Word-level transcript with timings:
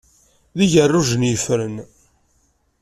D 0.57 0.59
igerrujen 0.65 1.23
yeffren. 1.29 1.75